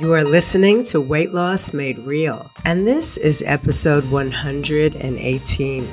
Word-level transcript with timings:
You 0.00 0.12
are 0.12 0.24
listening 0.24 0.82
to 0.86 1.00
Weight 1.00 1.32
Loss 1.32 1.72
Made 1.72 2.00
Real, 2.00 2.50
and 2.64 2.84
this 2.84 3.16
is 3.16 3.44
episode 3.46 4.04
118. 4.10 5.88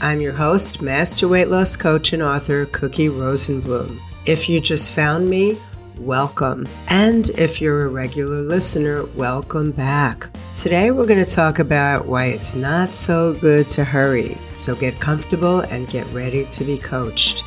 I'm 0.00 0.20
your 0.20 0.32
host, 0.32 0.80
Master 0.80 1.26
Weight 1.26 1.48
Loss 1.48 1.74
Coach 1.74 2.12
and 2.12 2.22
author 2.22 2.66
Cookie 2.66 3.08
Rosenblum. 3.08 3.98
If 4.26 4.48
you 4.48 4.60
just 4.60 4.92
found 4.92 5.28
me, 5.28 5.58
welcome. 5.98 6.68
And 6.88 7.30
if 7.30 7.60
you're 7.60 7.86
a 7.86 7.88
regular 7.88 8.42
listener, 8.42 9.06
welcome 9.16 9.72
back. 9.72 10.30
Today 10.54 10.92
we're 10.92 11.06
going 11.06 11.24
to 11.24 11.28
talk 11.28 11.58
about 11.58 12.06
why 12.06 12.26
it's 12.26 12.54
not 12.54 12.94
so 12.94 13.34
good 13.34 13.68
to 13.70 13.82
hurry. 13.82 14.38
So 14.54 14.76
get 14.76 15.00
comfortable 15.00 15.62
and 15.62 15.88
get 15.88 16.06
ready 16.12 16.44
to 16.44 16.62
be 16.62 16.78
coached. 16.78 17.42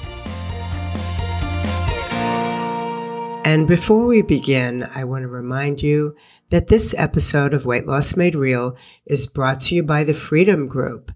And 3.45 3.67
before 3.67 4.07
we 4.07 4.23
begin, 4.23 4.89
I 4.95 5.03
want 5.03 5.21
to 5.21 5.27
remind 5.27 5.83
you 5.83 6.15
that 6.49 6.67
this 6.67 6.95
episode 6.97 7.53
of 7.53 7.63
Weight 7.63 7.85
Loss 7.85 8.17
Made 8.17 8.33
Real 8.33 8.75
is 9.05 9.27
brought 9.27 9.59
to 9.61 9.75
you 9.75 9.83
by 9.83 10.03
the 10.03 10.15
Freedom 10.15 10.67
Group. 10.67 11.11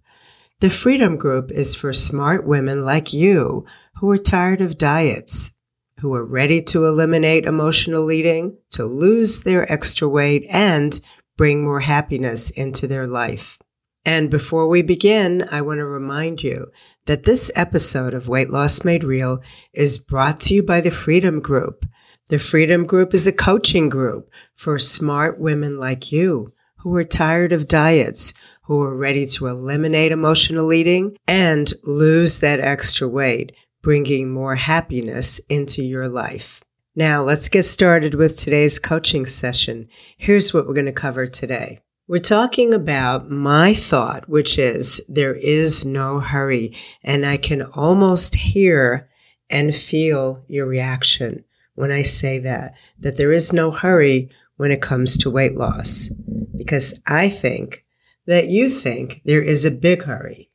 The 0.59 0.69
Freedom 0.69 1.17
Group 1.17 1.51
is 1.51 1.73
for 1.73 1.91
smart 1.91 2.45
women 2.45 2.85
like 2.85 3.13
you 3.13 3.65
who 3.99 4.11
are 4.11 4.17
tired 4.19 4.61
of 4.61 4.77
diets, 4.77 5.57
who 6.01 6.13
are 6.13 6.23
ready 6.23 6.61
to 6.65 6.85
eliminate 6.85 7.45
emotional 7.45 8.11
eating, 8.11 8.59
to 8.73 8.85
lose 8.85 9.41
their 9.41 9.69
extra 9.69 10.07
weight, 10.07 10.45
and 10.51 10.99
bring 11.35 11.63
more 11.63 11.79
happiness 11.79 12.51
into 12.51 12.85
their 12.85 13.07
life. 13.07 13.57
And 14.05 14.29
before 14.29 14.67
we 14.67 14.83
begin, 14.83 15.47
I 15.49 15.61
want 15.61 15.79
to 15.79 15.85
remind 15.85 16.43
you 16.43 16.67
that 17.07 17.23
this 17.23 17.51
episode 17.55 18.13
of 18.13 18.27
Weight 18.27 18.51
Loss 18.51 18.85
Made 18.85 19.03
Real 19.03 19.41
is 19.73 19.97
brought 19.97 20.39
to 20.41 20.53
you 20.53 20.61
by 20.61 20.79
the 20.79 20.91
Freedom 20.91 21.39
Group. 21.39 21.87
The 22.29 22.37
Freedom 22.37 22.83
Group 22.85 23.15
is 23.15 23.25
a 23.25 23.31
coaching 23.31 23.89
group 23.89 24.29
for 24.53 24.77
smart 24.77 25.39
women 25.39 25.79
like 25.79 26.11
you 26.11 26.53
who 26.81 26.95
are 26.95 27.03
tired 27.03 27.51
of 27.51 27.67
diets, 27.67 28.35
who 28.65 28.83
are 28.83 28.95
ready 28.95 29.25
to 29.25 29.47
eliminate 29.47 30.11
emotional 30.11 30.71
eating 30.71 31.17
and 31.27 31.73
lose 31.83 32.39
that 32.39 32.59
extra 32.59 33.07
weight, 33.07 33.55
bringing 33.81 34.29
more 34.29 34.53
happiness 34.57 35.39
into 35.49 35.81
your 35.81 36.07
life. 36.07 36.63
Now, 36.95 37.23
let's 37.23 37.49
get 37.49 37.63
started 37.63 38.13
with 38.13 38.37
today's 38.37 38.77
coaching 38.77 39.25
session. 39.25 39.87
Here's 40.15 40.53
what 40.53 40.67
we're 40.67 40.75
going 40.75 40.85
to 40.85 40.91
cover 40.91 41.25
today. 41.25 41.79
We're 42.07 42.19
talking 42.19 42.75
about 42.75 43.31
my 43.31 43.73
thought, 43.73 44.29
which 44.29 44.59
is 44.59 45.01
there 45.09 45.33
is 45.33 45.83
no 45.83 46.19
hurry. 46.19 46.77
And 47.03 47.25
I 47.25 47.37
can 47.37 47.63
almost 47.63 48.35
hear 48.35 49.09
and 49.49 49.73
feel 49.73 50.43
your 50.47 50.67
reaction 50.67 51.43
when 51.79 51.91
I 51.93 52.01
say 52.01 52.39
that, 52.39 52.75
that 52.99 53.15
there 53.15 53.31
is 53.31 53.53
no 53.53 53.71
hurry 53.71 54.29
when 54.57 54.69
it 54.69 54.81
comes 54.81 55.17
to 55.19 55.29
weight 55.29 55.55
loss. 55.55 56.09
Because 56.57 56.99
I 57.07 57.29
think 57.29 57.85
that 58.25 58.49
you 58.49 58.69
think 58.69 59.21
there 59.23 59.41
is 59.41 59.63
a 59.63 59.71
big 59.71 60.03
hurry. 60.03 60.51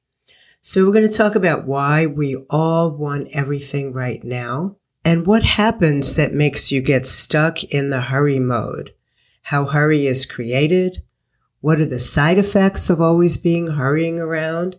So 0.61 0.84
we're 0.84 0.92
going 0.92 1.06
to 1.06 1.12
talk 1.12 1.34
about 1.34 1.67
why 1.67 2.05
we 2.05 2.36
all 2.50 2.91
want 2.91 3.28
everything 3.33 3.95
right 3.95 4.22
now 4.22 4.77
and 5.02 5.27
what 5.27 5.45
happens 5.45 6.14
that 6.17 6.34
makes 6.34 6.70
you 6.70 6.83
get 6.83 7.06
stuck 7.06 7.64
in 7.64 7.89
the 7.89 8.02
hurry 8.02 8.39
mode. 8.39 8.92
How 9.45 9.64
hurry 9.64 10.06
is 10.06 10.27
created. 10.27 11.02
What 11.62 11.80
are 11.80 11.86
the 11.86 11.98
side 11.98 12.36
effects 12.36 12.91
of 12.91 13.00
always 13.00 13.39
being 13.39 13.69
hurrying 13.69 14.20
around? 14.20 14.77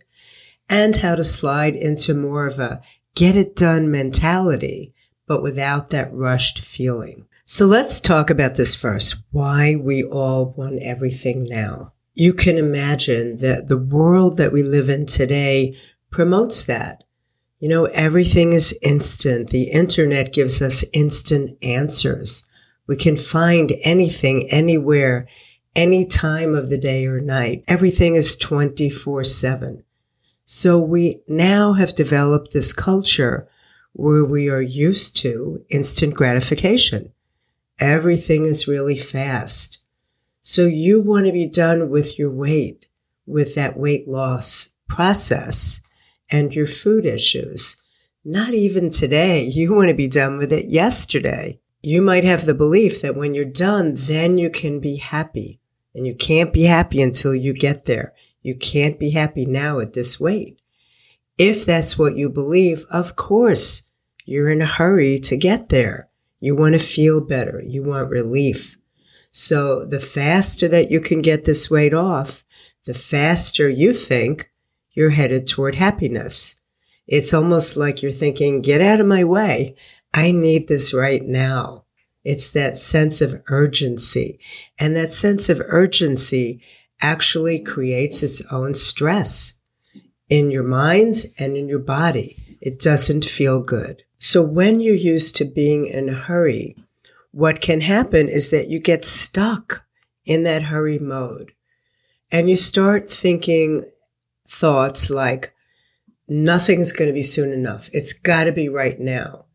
And 0.70 0.96
how 0.96 1.16
to 1.16 1.24
slide 1.24 1.76
into 1.76 2.14
more 2.14 2.46
of 2.46 2.60
a 2.60 2.84
get 3.16 3.36
it 3.36 3.56
done 3.56 3.90
mentality 3.90 4.92
but 5.28 5.44
without 5.44 5.90
that 5.90 6.14
rushed 6.14 6.60
feeling. 6.60 7.26
So 7.46 7.66
let's 7.66 8.00
talk 8.00 8.30
about 8.30 8.56
this 8.56 8.76
first 8.76 9.18
why 9.32 9.76
we 9.76 10.04
all 10.04 10.54
want 10.58 10.82
everything 10.82 11.44
now. 11.44 11.94
You 12.14 12.34
can 12.34 12.58
imagine 12.58 13.38
that 13.38 13.68
the 13.68 13.78
world 13.78 14.38
that 14.38 14.52
we 14.52 14.64
live 14.64 14.90
in 14.90 15.06
today 15.06 15.78
promotes 16.10 16.64
that. 16.64 17.04
You 17.60 17.70
know, 17.70 17.86
everything 17.86 18.54
is 18.54 18.78
instant. 18.82 19.50
The 19.50 19.64
internet 19.64 20.34
gives 20.34 20.62
us 20.62 20.86
instant 20.94 21.58
answers. 21.62 22.48
We 22.88 22.96
can 22.96 23.18
find 23.18 23.74
anything, 23.82 24.50
anywhere, 24.50 25.28
any 25.76 26.06
time 26.06 26.56
of 26.56 26.70
the 26.70 26.78
day 26.78 27.06
or 27.06 27.20
night. 27.20 27.64
Everything 27.68 28.16
is 28.16 28.36
24 28.36 29.24
7. 29.24 29.84
So 30.46 30.80
we 30.80 31.22
now 31.28 31.74
have 31.74 31.96
developed 31.96 32.54
this 32.54 32.72
culture 32.72 33.48
where 33.96 34.26
we 34.26 34.50
are 34.50 34.62
used 34.62 35.16
to 35.16 35.64
instant 35.70 36.14
gratification. 36.14 37.14
Everything 37.80 38.46
is 38.46 38.68
really 38.68 38.98
fast. 38.98 39.80
So 40.42 40.66
you 40.66 41.00
want 41.00 41.28
to 41.28 41.32
be 41.32 41.46
done 41.46 41.90
with 41.90 42.20
your 42.20 42.30
weight, 42.30 42.88
with 43.26 43.56
that 43.56 43.78
weight 43.78 44.06
loss 44.06 44.76
process 44.90 45.80
and 46.30 46.54
your 46.54 46.66
food 46.66 47.06
issues. 47.06 47.82
Not 48.26 48.54
even 48.54 48.90
today. 48.90 49.44
You 49.48 49.74
want 49.74 49.88
to 49.88 49.96
be 49.96 50.08
done 50.08 50.38
with 50.38 50.52
it 50.52 50.66
yesterday. 50.66 51.62
You 51.82 52.02
might 52.02 52.26
have 52.26 52.46
the 52.46 52.54
belief 52.54 53.02
that 53.02 53.16
when 53.16 53.34
you're 53.34 53.46
done, 53.46 53.94
then 53.96 54.38
you 54.38 54.50
can 54.50 54.82
be 54.82 54.98
happy. 54.98 55.62
And 55.94 56.06
you 56.06 56.16
can't 56.16 56.52
be 56.52 56.64
happy 56.64 57.02
until 57.02 57.34
you 57.34 57.54
get 57.54 57.86
there. 57.86 58.14
You 58.42 58.56
can't 58.56 59.00
be 59.00 59.12
happy 59.12 59.46
now 59.46 59.80
at 59.80 59.94
this 59.94 60.20
weight. 60.20 60.60
If 61.38 61.66
that's 61.66 61.98
what 61.98 62.16
you 62.16 62.30
believe, 62.30 62.86
of 62.90 63.16
course, 63.16 63.84
you're 64.26 64.50
in 64.50 64.62
a 64.62 64.66
hurry 64.66 65.20
to 65.20 65.38
get 65.38 65.70
there. 65.70 66.10
You 66.40 66.56
want 66.56 66.74
to 66.74 66.80
feel 66.80 67.22
better. 67.22 67.62
You 67.66 67.84
want 67.84 68.10
relief. 68.10 68.78
So 69.32 69.86
the 69.86 70.00
faster 70.00 70.68
that 70.70 70.92
you 70.92 71.02
can 71.02 71.22
get 71.22 71.44
this 71.44 71.70
weight 71.70 71.94
off, 71.94 72.46
the 72.86 72.94
faster 72.94 73.68
you 73.68 73.92
think 73.92 74.52
you're 74.94 75.10
headed 75.10 75.46
toward 75.46 75.76
happiness. 75.76 76.62
It's 77.06 77.34
almost 77.34 77.76
like 77.76 78.02
you're 78.02 78.12
thinking, 78.12 78.62
get 78.62 78.82
out 78.82 79.02
of 79.02 79.08
my 79.08 79.24
way. 79.24 79.76
I 80.14 80.32
need 80.32 80.68
this 80.68 80.94
right 80.94 81.24
now. 81.24 81.84
It's 82.24 82.50
that 82.52 82.78
sense 82.78 83.22
of 83.22 83.44
urgency. 83.48 84.40
And 84.80 84.96
that 84.96 85.12
sense 85.12 85.50
of 85.50 85.62
urgency 85.66 86.62
actually 87.02 87.60
creates 87.60 88.24
its 88.24 88.42
own 88.52 88.74
stress 88.74 89.60
in 90.30 90.52
your 90.52 90.64
mind 90.64 91.26
and 91.38 91.56
in 91.56 91.68
your 91.68 91.80
body. 91.80 92.38
It 92.62 92.80
doesn't 92.80 93.26
feel 93.26 93.62
good. 93.62 94.04
So 94.18 94.42
when 94.42 94.80
you're 94.80 94.96
used 94.96 95.36
to 95.38 95.46
being 95.46 95.86
in 95.86 96.10
a 96.10 96.14
hurry, 96.14 96.76
what 97.32 97.62
can 97.62 97.82
happen 97.82 98.30
is 98.30 98.50
that 98.52 98.70
you 98.70 98.80
get 98.80 99.06
stuck 99.06 99.86
in 100.26 100.44
that 100.44 100.64
hurry 100.64 100.98
mode 100.98 101.52
and 102.32 102.50
you 102.50 102.56
start 102.56 103.10
thinking 103.10 103.86
thoughts 104.48 105.10
like, 105.10 105.54
nothing's 106.28 106.92
going 106.92 107.08
to 107.08 107.14
be 107.14 107.22
soon 107.22 107.52
enough. 107.52 107.90
It's 107.94 108.14
got 108.14 108.46
to 108.46 108.52
be 108.52 108.68
right 108.70 109.00
now. 109.00 109.46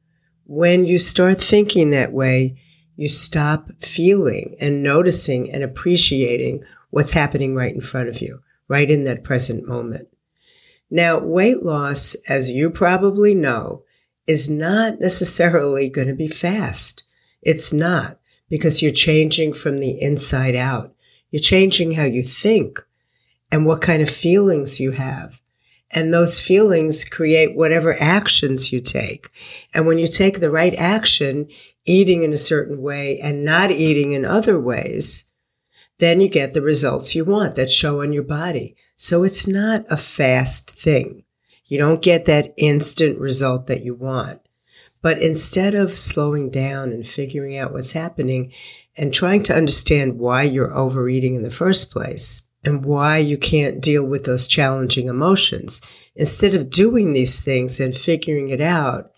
When 0.44 0.86
you 0.86 0.98
start 0.98 1.40
thinking 1.40 1.90
that 1.90 2.12
way, 2.12 2.56
you 2.96 3.08
stop 3.08 3.70
feeling 3.80 4.56
and 4.60 4.82
noticing 4.82 5.50
and 5.52 5.64
appreciating 5.64 6.62
what's 6.90 7.12
happening 7.12 7.54
right 7.54 7.74
in 7.74 7.80
front 7.80 8.08
of 8.08 8.20
you, 8.20 8.42
right 8.68 8.90
in 8.90 9.04
that 9.04 9.24
present 9.24 9.66
moment. 9.66 10.08
Now, 10.90 11.18
weight 11.18 11.62
loss, 11.62 12.16
as 12.28 12.50
you 12.50 12.70
probably 12.70 13.34
know, 13.34 13.84
is 14.26 14.50
not 14.50 15.00
necessarily 15.00 15.88
going 15.90 16.08
to 16.08 16.14
be 16.14 16.28
fast. 16.28 17.04
It's 17.42 17.72
not 17.72 18.18
because 18.48 18.82
you're 18.82 18.92
changing 18.92 19.52
from 19.52 19.78
the 19.78 20.00
inside 20.00 20.56
out. 20.56 20.94
You're 21.30 21.40
changing 21.40 21.92
how 21.92 22.04
you 22.04 22.22
think 22.22 22.84
and 23.52 23.64
what 23.64 23.80
kind 23.80 24.02
of 24.02 24.10
feelings 24.10 24.80
you 24.80 24.92
have. 24.92 25.40
And 25.92 26.12
those 26.12 26.40
feelings 26.40 27.04
create 27.04 27.56
whatever 27.56 28.00
actions 28.00 28.72
you 28.72 28.80
take. 28.80 29.28
And 29.74 29.86
when 29.86 29.98
you 29.98 30.06
take 30.06 30.38
the 30.38 30.50
right 30.50 30.74
action, 30.76 31.48
eating 31.84 32.22
in 32.22 32.32
a 32.32 32.36
certain 32.36 32.80
way 32.80 33.18
and 33.18 33.42
not 33.42 33.70
eating 33.70 34.12
in 34.12 34.24
other 34.24 34.60
ways, 34.60 35.32
then 35.98 36.20
you 36.20 36.28
get 36.28 36.52
the 36.52 36.62
results 36.62 37.14
you 37.14 37.24
want 37.24 37.56
that 37.56 37.70
show 37.70 38.02
on 38.02 38.12
your 38.12 38.22
body. 38.22 38.76
So 39.02 39.24
it's 39.24 39.46
not 39.46 39.86
a 39.88 39.96
fast 39.96 40.70
thing. 40.70 41.24
You 41.64 41.78
don't 41.78 42.02
get 42.02 42.26
that 42.26 42.52
instant 42.58 43.18
result 43.18 43.66
that 43.66 43.82
you 43.82 43.94
want. 43.94 44.42
But 45.00 45.22
instead 45.22 45.74
of 45.74 45.90
slowing 45.92 46.50
down 46.50 46.92
and 46.92 47.06
figuring 47.06 47.56
out 47.56 47.72
what's 47.72 47.92
happening 47.92 48.52
and 48.98 49.14
trying 49.14 49.42
to 49.44 49.56
understand 49.56 50.18
why 50.18 50.42
you're 50.42 50.76
overeating 50.76 51.34
in 51.34 51.42
the 51.42 51.48
first 51.48 51.90
place 51.90 52.42
and 52.62 52.84
why 52.84 53.16
you 53.16 53.38
can't 53.38 53.80
deal 53.80 54.04
with 54.04 54.24
those 54.26 54.46
challenging 54.46 55.08
emotions, 55.08 55.80
instead 56.14 56.54
of 56.54 56.68
doing 56.68 57.14
these 57.14 57.40
things 57.40 57.80
and 57.80 57.96
figuring 57.96 58.50
it 58.50 58.60
out, 58.60 59.12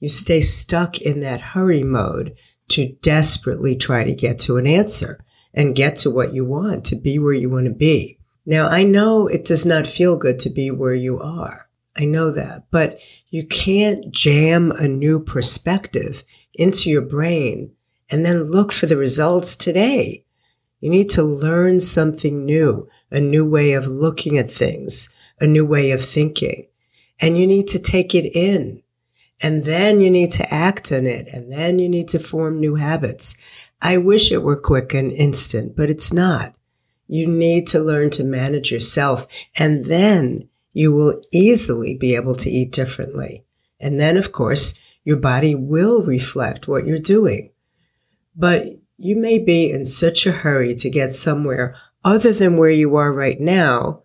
you 0.00 0.08
stay 0.08 0.40
stuck 0.40 1.00
in 1.00 1.20
that 1.20 1.40
hurry 1.40 1.84
mode 1.84 2.34
to 2.70 2.96
desperately 3.02 3.76
try 3.76 4.02
to 4.02 4.12
get 4.12 4.40
to 4.40 4.56
an 4.56 4.66
answer 4.66 5.24
and 5.54 5.76
get 5.76 5.94
to 5.94 6.10
what 6.10 6.34
you 6.34 6.44
want, 6.44 6.84
to 6.86 6.96
be 6.96 7.20
where 7.20 7.32
you 7.32 7.48
want 7.48 7.66
to 7.66 7.72
be. 7.72 8.17
Now, 8.48 8.66
I 8.66 8.82
know 8.82 9.26
it 9.26 9.44
does 9.44 9.66
not 9.66 9.86
feel 9.86 10.16
good 10.16 10.38
to 10.38 10.48
be 10.48 10.70
where 10.70 10.94
you 10.94 11.20
are. 11.20 11.68
I 11.94 12.06
know 12.06 12.30
that. 12.30 12.64
But 12.70 12.98
you 13.28 13.46
can't 13.46 14.10
jam 14.10 14.70
a 14.72 14.88
new 14.88 15.20
perspective 15.20 16.24
into 16.54 16.88
your 16.88 17.02
brain 17.02 17.72
and 18.08 18.24
then 18.24 18.44
look 18.44 18.72
for 18.72 18.86
the 18.86 18.96
results 18.96 19.54
today. 19.54 20.24
You 20.80 20.88
need 20.88 21.10
to 21.10 21.22
learn 21.22 21.80
something 21.80 22.46
new, 22.46 22.88
a 23.10 23.20
new 23.20 23.44
way 23.44 23.74
of 23.74 23.86
looking 23.86 24.38
at 24.38 24.50
things, 24.50 25.14
a 25.38 25.46
new 25.46 25.66
way 25.66 25.90
of 25.90 26.00
thinking. 26.00 26.68
And 27.20 27.36
you 27.36 27.46
need 27.46 27.68
to 27.68 27.78
take 27.78 28.14
it 28.14 28.34
in. 28.34 28.82
And 29.42 29.66
then 29.66 30.00
you 30.00 30.10
need 30.10 30.32
to 30.32 30.54
act 30.54 30.90
on 30.90 31.06
it. 31.06 31.28
And 31.28 31.52
then 31.52 31.78
you 31.78 31.88
need 31.90 32.08
to 32.08 32.18
form 32.18 32.60
new 32.60 32.76
habits. 32.76 33.36
I 33.82 33.98
wish 33.98 34.32
it 34.32 34.42
were 34.42 34.56
quick 34.56 34.94
and 34.94 35.12
instant, 35.12 35.76
but 35.76 35.90
it's 35.90 36.14
not. 36.14 36.56
You 37.08 37.26
need 37.26 37.66
to 37.68 37.80
learn 37.80 38.10
to 38.10 38.24
manage 38.24 38.70
yourself 38.70 39.26
and 39.56 39.86
then 39.86 40.48
you 40.72 40.92
will 40.92 41.20
easily 41.32 41.94
be 41.94 42.14
able 42.14 42.36
to 42.36 42.50
eat 42.50 42.70
differently. 42.70 43.44
And 43.80 43.98
then, 43.98 44.16
of 44.16 44.30
course, 44.30 44.80
your 45.04 45.16
body 45.16 45.54
will 45.54 46.02
reflect 46.02 46.68
what 46.68 46.86
you're 46.86 46.98
doing. 46.98 47.50
But 48.36 48.78
you 48.98 49.16
may 49.16 49.38
be 49.38 49.70
in 49.70 49.84
such 49.84 50.26
a 50.26 50.32
hurry 50.32 50.74
to 50.76 50.90
get 50.90 51.12
somewhere 51.12 51.74
other 52.04 52.32
than 52.32 52.56
where 52.56 52.70
you 52.70 52.94
are 52.96 53.12
right 53.12 53.40
now 53.40 54.02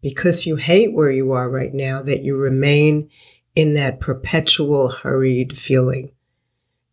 because 0.00 0.46
you 0.46 0.56
hate 0.56 0.92
where 0.92 1.10
you 1.10 1.32
are 1.32 1.50
right 1.50 1.74
now 1.74 2.02
that 2.02 2.22
you 2.22 2.36
remain 2.36 3.10
in 3.54 3.74
that 3.74 3.98
perpetual 3.98 4.88
hurried 4.88 5.56
feeling. 5.56 6.12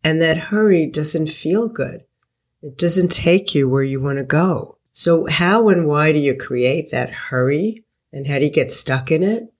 And 0.04 0.22
that 0.22 0.38
hurry 0.38 0.88
doesn't 0.88 1.28
feel 1.28 1.68
good. 1.68 2.04
It 2.62 2.78
doesn't 2.78 3.12
take 3.12 3.54
you 3.54 3.70
where 3.70 3.84
you 3.84 4.02
want 4.02 4.18
to 4.18 4.24
go. 4.24 4.78
So 4.94 5.26
how 5.28 5.70
and 5.70 5.88
why 5.88 6.12
do 6.12 6.20
you 6.20 6.36
create 6.36 6.92
that 6.92 7.10
hurry 7.10 7.84
and 8.12 8.28
how 8.28 8.40
do 8.40 8.46
you 8.46 8.52
get 8.52 8.72
stuck 8.72 9.12
in 9.12 9.24
it? 9.24 9.52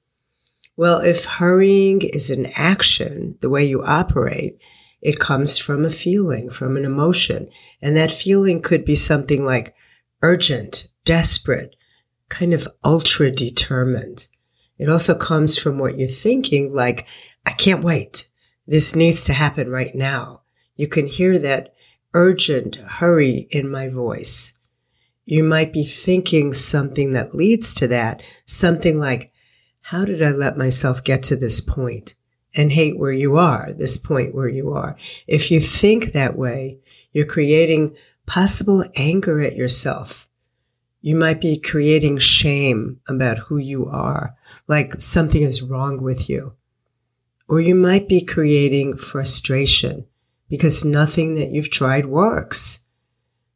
Well, 0.78 1.00
if 1.00 1.26
hurrying 1.26 2.02
is 2.02 2.32
an 2.32 2.48
action, 2.56 3.38
the 3.42 3.50
way 3.50 3.66
you 3.66 3.84
operate, 3.84 4.60
it 5.02 5.20
comes 5.20 5.58
from 5.58 5.86
a 5.86 5.90
feeling, 5.90 6.50
from 6.50 6.78
an 6.78 6.86
emotion. 6.86 7.50
And 7.82 7.98
that 7.98 8.12
feeling 8.12 8.62
could 8.62 8.86
be 8.86 8.96
something 8.96 9.44
like 9.44 9.76
urgent, 10.22 10.88
desperate, 11.04 11.76
kind 12.30 12.54
of 12.54 12.68
ultra 12.84 13.30
determined. 13.30 14.28
It 14.78 14.90
also 14.90 15.16
comes 15.16 15.58
from 15.58 15.78
what 15.78 15.98
you're 16.00 16.08
thinking, 16.08 16.74
like, 16.74 17.06
I 17.46 17.52
can't 17.52 17.84
wait. 17.84 18.30
This 18.66 18.96
needs 18.96 19.26
to 19.26 19.34
happen 19.34 19.70
right 19.70 19.94
now. 19.94 20.42
You 20.76 20.88
can 20.88 21.08
hear 21.08 21.38
that 21.40 21.74
urgent 22.14 22.76
hurry 22.76 23.48
in 23.52 23.70
my 23.70 23.90
voice. 23.90 24.60
You 25.26 25.44
might 25.44 25.72
be 25.72 25.84
thinking 25.84 26.54
something 26.54 27.14
that 27.14 27.36
leads 27.36 27.74
to 27.76 27.88
that, 27.88 28.24
something 28.46 29.00
like, 29.00 29.32
how 29.82 30.06
did 30.06 30.22
I 30.22 30.32
let 30.32 30.58
myself 30.58 31.04
get 31.04 31.24
to 31.24 31.36
this 31.36 31.62
point? 31.62 32.16
and 32.56 32.72
hate 32.72 32.98
where 32.98 33.12
you 33.12 33.38
are, 33.38 33.74
this 33.74 33.98
point 33.98 34.36
where 34.36 34.48
you 34.48 34.74
are. 34.74 34.96
If 35.28 35.52
you 35.52 35.60
think 35.60 36.12
that 36.12 36.38
way, 36.38 36.80
you're 37.12 37.26
creating 37.26 37.96
possible 38.26 38.84
anger 38.96 39.42
at 39.42 39.56
yourself. 39.56 40.30
You 41.02 41.16
might 41.16 41.42
be 41.42 41.60
creating 41.60 42.20
shame 42.20 43.02
about 43.08 43.38
who 43.38 43.58
you 43.58 43.88
are, 43.88 44.36
like 44.68 45.02
something 45.02 45.42
is 45.42 45.62
wrong 45.62 46.02
with 46.02 46.30
you. 46.30 46.54
Or 47.50 47.60
you 47.60 47.76
might 47.76 48.08
be 48.08 48.22
creating 48.24 48.98
frustration 48.98 50.06
because 50.50 50.86
nothing 50.86 51.36
that 51.36 51.50
you've 51.50 51.72
tried 51.72 52.06
works. 52.06 52.83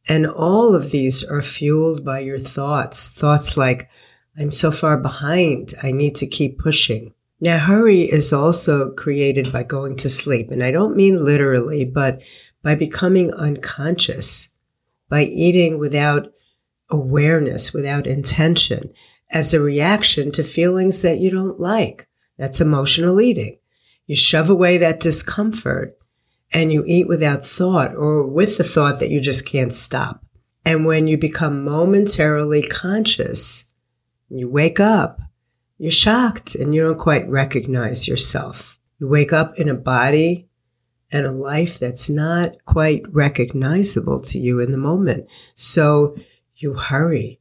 And 0.08 0.26
all 0.26 0.74
of 0.74 0.92
these 0.92 1.24
are 1.24 1.42
fueled 1.42 2.06
by 2.06 2.20
your 2.20 2.40
thoughts. 2.40 3.10
Thoughts 3.10 3.58
like, 3.58 3.90
I'm 4.38 4.52
so 4.52 4.72
far 4.72 4.98
behind. 4.98 5.74
I 5.84 5.92
need 5.92 6.16
to 6.16 6.28
keep 6.28 6.60
pushing. 6.60 7.14
Now, 7.40 7.58
hurry 7.58 8.04
is 8.04 8.34
also 8.34 8.92
created 8.92 9.52
by 9.52 9.64
going 9.64 9.96
to 9.98 10.10
sleep. 10.10 10.50
And 10.50 10.64
I 10.64 10.72
don't 10.72 10.96
mean 10.96 11.24
literally, 11.24 11.86
but 11.86 12.22
by 12.64 12.76
becoming 12.76 13.34
unconscious, 13.34 14.56
by 15.10 15.24
eating 15.26 15.78
without 15.78 16.32
awareness, 16.90 17.74
without 17.74 18.08
intention, 18.08 18.92
as 19.30 19.54
a 19.54 19.62
reaction 19.62 20.32
to 20.32 20.44
feelings 20.44 21.02
that 21.02 21.20
you 21.20 21.30
don't 21.30 21.60
like. 21.60 22.08
That's 22.38 22.62
emotional 22.62 23.20
eating. 23.20 23.60
You 24.06 24.16
shove 24.16 24.50
away 24.50 24.78
that 24.78 25.00
discomfort 25.00 25.98
and 26.52 26.72
you 26.72 26.84
eat 26.86 27.08
without 27.08 27.46
thought 27.46 27.96
or 27.96 28.26
with 28.26 28.58
the 28.58 28.64
thought 28.64 29.00
that 29.00 29.10
you 29.10 29.20
just 29.20 29.46
can't 29.46 29.74
stop. 29.74 30.24
And 30.66 30.86
when 30.86 31.08
you 31.08 31.18
become 31.18 31.64
momentarily 31.64 32.62
conscious, 32.62 33.72
you 34.30 34.50
wake 34.50 34.80
up, 34.80 35.20
you're 35.78 35.92
shocked 35.92 36.56
and 36.56 36.74
you 36.74 36.84
don't 36.84 36.98
quite 37.00 37.30
recognize 37.30 38.08
yourself. 38.08 38.80
You 39.00 39.08
wake 39.08 39.32
up 39.32 39.58
in 39.58 39.70
a 39.70 39.74
body 39.74 40.48
and 41.12 41.26
a 41.26 41.32
life 41.32 41.80
that's 41.80 42.10
not 42.10 42.56
quite 42.66 43.04
recognizable 43.10 44.20
to 44.22 44.40
you 44.40 44.60
in 44.60 44.72
the 44.72 44.78
moment. 44.78 45.28
So 45.56 46.18
you 46.56 46.74
hurry. 46.74 47.40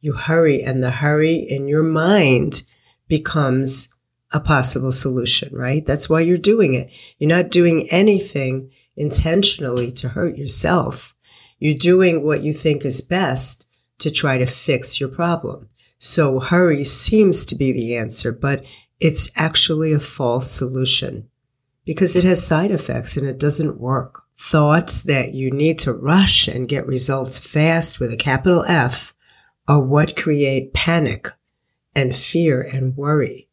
You 0.00 0.14
hurry, 0.14 0.62
and 0.62 0.82
the 0.82 0.90
hurry 0.90 1.36
in 1.36 1.68
your 1.68 1.82
mind 1.82 2.62
becomes 3.06 3.94
a 4.32 4.40
possible 4.40 4.92
solution, 4.92 5.54
right? 5.54 5.84
That's 5.84 6.08
why 6.08 6.20
you're 6.20 6.36
doing 6.36 6.74
it. 6.74 6.90
You're 7.18 7.28
not 7.28 7.50
doing 7.50 7.88
anything 7.90 8.70
intentionally 8.96 9.90
to 9.92 10.10
hurt 10.10 10.36
yourself. 10.36 11.14
You're 11.58 11.74
doing 11.74 12.24
what 12.24 12.42
you 12.42 12.52
think 12.52 12.84
is 12.84 13.00
best 13.00 13.66
to 13.98 14.10
try 14.10 14.38
to 14.38 14.46
fix 14.46 15.00
your 15.00 15.08
problem. 15.08 15.68
So 15.98 16.40
hurry 16.40 16.82
seems 16.82 17.44
to 17.46 17.54
be 17.54 17.72
the 17.72 17.96
answer, 17.96 18.32
but 18.32 18.66
it's 18.98 19.30
actually 19.36 19.92
a 19.92 20.00
false 20.00 20.50
solution 20.50 21.28
because 21.84 22.16
it 22.16 22.24
has 22.24 22.44
side 22.44 22.70
effects 22.70 23.16
and 23.16 23.26
it 23.26 23.38
doesn't 23.38 23.80
work. 23.80 24.22
Thoughts 24.36 25.02
that 25.02 25.34
you 25.34 25.50
need 25.50 25.78
to 25.80 25.92
rush 25.92 26.48
and 26.48 26.68
get 26.68 26.86
results 26.86 27.38
fast 27.38 28.00
with 28.00 28.12
a 28.12 28.16
capital 28.16 28.64
F 28.66 29.14
are 29.68 29.80
what 29.80 30.16
create 30.16 30.72
panic 30.72 31.28
and 31.94 32.16
fear 32.16 32.60
and 32.60 32.96
worry. 32.96 33.48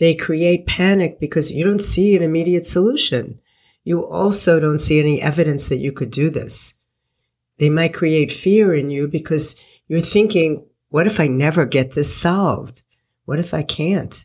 They 0.00 0.14
create 0.14 0.66
panic 0.66 1.20
because 1.20 1.52
you 1.52 1.62
don't 1.62 1.80
see 1.80 2.16
an 2.16 2.22
immediate 2.22 2.66
solution. 2.66 3.38
You 3.84 4.04
also 4.04 4.58
don't 4.58 4.78
see 4.78 4.98
any 4.98 5.20
evidence 5.20 5.68
that 5.68 5.76
you 5.76 5.92
could 5.92 6.10
do 6.10 6.30
this. 6.30 6.74
They 7.58 7.68
might 7.68 7.92
create 7.92 8.32
fear 8.32 8.74
in 8.74 8.90
you 8.90 9.06
because 9.06 9.62
you're 9.88 10.00
thinking, 10.00 10.64
what 10.88 11.06
if 11.06 11.20
I 11.20 11.26
never 11.26 11.66
get 11.66 11.92
this 11.92 12.16
solved? 12.16 12.82
What 13.26 13.38
if 13.38 13.52
I 13.52 13.62
can't? 13.62 14.24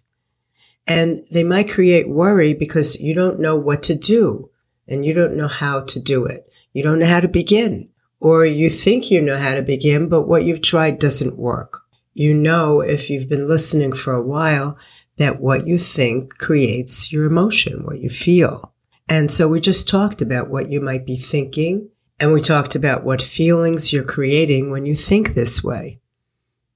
And 0.87 1.25
they 1.29 1.43
might 1.43 1.69
create 1.69 2.07
worry 2.07 2.53
because 2.53 3.01
you 3.01 3.13
don't 3.13 3.39
know 3.41 3.57
what 3.57 3.83
to 3.83 3.95
do 3.95 4.49
and 4.87 5.05
you 5.05 5.13
don't 5.13 5.35
know 5.35 5.49
how 5.49 5.81
to 5.81 5.99
do 5.99 6.25
it. 6.25 6.49
You 6.71 6.83
don't 6.83 6.99
know 6.99 7.05
how 7.05 7.19
to 7.19 7.27
begin. 7.27 7.89
Or 8.21 8.45
you 8.45 8.69
think 8.69 9.11
you 9.11 9.21
know 9.21 9.37
how 9.37 9.55
to 9.55 9.61
begin, 9.61 10.07
but 10.07 10.27
what 10.27 10.45
you've 10.45 10.61
tried 10.61 10.99
doesn't 10.99 11.37
work. 11.37 11.81
You 12.13 12.33
know, 12.33 12.79
if 12.79 13.09
you've 13.09 13.27
been 13.27 13.47
listening 13.47 13.91
for 13.91 14.13
a 14.13 14.21
while, 14.21 14.77
that 15.17 15.39
what 15.39 15.67
you 15.67 15.77
think 15.77 16.37
creates 16.37 17.11
your 17.11 17.25
emotion, 17.25 17.85
what 17.85 17.99
you 17.99 18.09
feel. 18.09 18.73
And 19.07 19.29
so 19.29 19.47
we 19.47 19.59
just 19.59 19.87
talked 19.87 20.21
about 20.21 20.49
what 20.49 20.71
you 20.71 20.81
might 20.81 21.05
be 21.05 21.15
thinking, 21.15 21.89
and 22.19 22.33
we 22.33 22.39
talked 22.39 22.75
about 22.75 23.03
what 23.03 23.21
feelings 23.21 23.93
you're 23.93 24.03
creating 24.03 24.71
when 24.71 24.85
you 24.85 24.95
think 24.95 25.33
this 25.33 25.63
way. 25.63 25.99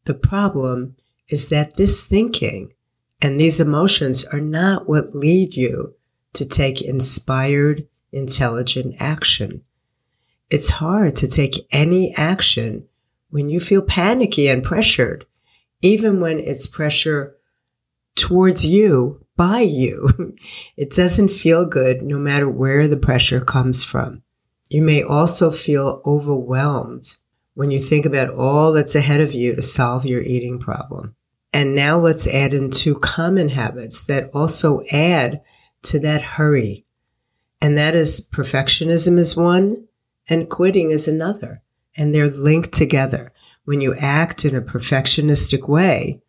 The 0.06 0.14
problem 0.14 0.96
is 1.28 1.50
that 1.50 1.76
this 1.76 2.06
thinking 2.06 2.74
and 3.22 3.40
these 3.40 3.60
emotions 3.60 4.26
are 4.26 4.40
not 4.40 4.88
what 4.88 5.16
lead 5.16 5.56
you 5.56 5.96
to 6.34 6.48
take 6.48 6.82
inspired, 6.82 7.88
intelligent 8.12 8.96
action. 9.00 9.62
It's 10.50 10.70
hard 10.70 11.16
to 11.18 11.28
take 11.28 11.68
any 11.72 12.14
action 12.16 12.88
when 13.30 13.50
you 13.50 13.60
feel 13.60 13.82
panicky 13.82 14.48
and 14.48 14.64
pressured, 14.64 15.26
even 15.82 16.20
when 16.20 16.40
it's 16.40 16.68
pressure 16.68 17.36
towards 18.20 18.66
you 18.66 19.26
by 19.36 19.62
you. 19.62 20.36
it 20.78 20.92
doesn't 20.92 21.32
feel 21.32 21.66
good 21.66 22.02
no 22.02 22.18
matter 22.18 22.50
where 22.50 22.88
the 22.88 22.98
pressure 22.98 23.40
comes 23.40 23.84
from. 23.84 24.22
You 24.70 24.82
may 24.84 25.02
also 25.02 25.50
feel 25.50 26.02
overwhelmed 26.06 27.16
when 27.56 27.72
you 27.72 27.80
think 27.80 28.06
about 28.06 28.30
all 28.30 28.72
that's 28.72 28.96
ahead 28.96 29.20
of 29.22 29.34
you 29.34 29.56
to 29.56 29.62
solve 29.62 30.06
your 30.06 30.22
eating 30.22 30.60
problem. 30.60 31.16
And 31.52 31.74
now 31.74 31.98
let's 31.98 32.28
add 32.28 32.54
in 32.54 32.70
two 32.70 32.96
common 33.00 33.50
habits 33.50 34.04
that 34.06 34.30
also 34.34 34.84
add 34.92 35.42
to 35.84 36.00
that 36.00 36.22
hurry. 36.22 36.86
And 37.62 37.78
that 37.78 37.96
is 37.96 38.28
perfectionism 38.32 39.18
is 39.18 39.36
one 39.36 39.88
and 40.28 40.50
quitting 40.50 40.92
is 40.92 41.08
another. 41.08 41.62
And 41.98 42.14
they're 42.14 42.30
linked 42.30 42.72
together. 42.72 43.34
When 43.66 43.82
you 43.82 43.96
act 43.96 44.46
in 44.46 44.56
a 44.56 44.62
perfectionistic 44.62 45.68
way, 45.68 46.22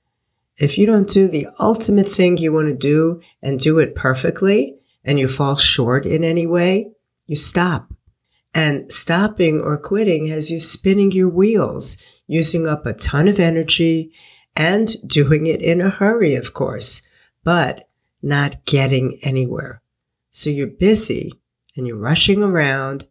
if 0.61 0.77
you 0.77 0.85
don't 0.85 1.09
do 1.09 1.27
the 1.27 1.49
ultimate 1.59 2.07
thing 2.07 2.37
you 2.37 2.53
want 2.53 2.69
to 2.69 2.75
do 2.75 3.23
and 3.43 3.59
do 3.59 3.79
it 3.79 3.95
perfectly 3.95 4.77
and 5.03 5.19
you 5.19 5.27
fall 5.27 5.57
short 5.57 6.05
in 6.05 6.23
any 6.23 6.47
way, 6.47 6.93
you 7.27 7.35
stop 7.35 7.93
and 8.53 8.93
stopping 8.93 9.59
or 9.59 9.79
quitting 9.79 10.27
has 10.27 10.51
you 10.51 10.61
spinning 10.61 11.13
your 11.13 11.31
wheels, 11.31 12.05
using 12.27 12.67
up 12.67 12.85
a 12.85 12.93
ton 12.93 13.27
of 13.27 13.41
energy 13.41 14.13
and 14.55 14.97
doing 15.07 15.47
it 15.47 15.63
in 15.63 15.81
a 15.81 15.89
hurry, 15.89 16.35
of 16.35 16.53
course, 16.53 17.09
but 17.43 17.89
not 18.23 18.63
getting 18.67 19.19
anywhere. 19.23 19.81
So 20.31 20.51
you're 20.51 20.67
busy 20.67 21.33
and 21.75 21.87
you're 21.87 21.97
rushing 21.97 22.43
around 22.43 23.09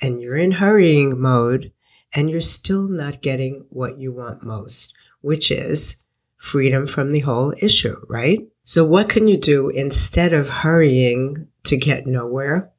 and 0.00 0.20
you're 0.20 0.36
in 0.36 0.52
hurrying 0.52 1.20
mode 1.20 1.72
and 2.14 2.30
you're 2.30 2.40
still 2.40 2.86
not 2.86 3.22
getting 3.22 3.64
what 3.70 3.98
you 3.98 4.12
want 4.12 4.44
most, 4.44 4.94
which 5.20 5.50
is 5.50 6.04
freedom 6.42 6.84
from 6.84 7.12
the 7.12 7.20
whole 7.20 7.54
issue, 7.58 7.96
right? 8.08 8.40
So, 8.64 8.84
what 8.84 9.08
can 9.08 9.28
you 9.28 9.36
do 9.36 9.68
instead 9.68 10.32
of 10.32 10.48
hurrying 10.48 11.46
to 11.62 11.76
get 11.76 12.06
nowhere? 12.06 12.72